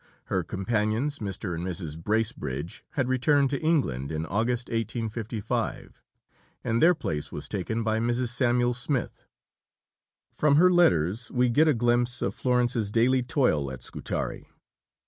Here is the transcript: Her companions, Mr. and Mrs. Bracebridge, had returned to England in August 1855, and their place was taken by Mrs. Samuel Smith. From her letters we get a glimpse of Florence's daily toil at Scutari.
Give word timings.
Her 0.33 0.41
companions, 0.43 1.19
Mr. 1.19 1.53
and 1.53 1.63
Mrs. 1.63 1.95
Bracebridge, 1.95 2.83
had 2.93 3.07
returned 3.07 3.51
to 3.51 3.61
England 3.61 4.11
in 4.11 4.25
August 4.25 4.67
1855, 4.69 6.01
and 6.63 6.81
their 6.81 6.95
place 6.95 7.31
was 7.31 7.47
taken 7.47 7.83
by 7.83 7.99
Mrs. 7.99 8.29
Samuel 8.29 8.73
Smith. 8.73 9.27
From 10.31 10.55
her 10.55 10.71
letters 10.71 11.29
we 11.29 11.49
get 11.49 11.67
a 11.67 11.75
glimpse 11.75 12.23
of 12.23 12.33
Florence's 12.33 12.89
daily 12.89 13.21
toil 13.21 13.69
at 13.71 13.83
Scutari. 13.83 14.47